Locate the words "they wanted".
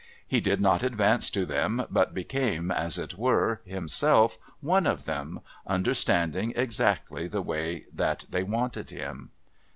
8.27-8.89